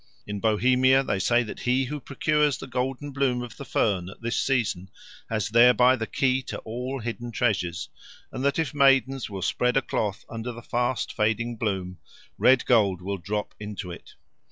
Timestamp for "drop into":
13.19-13.91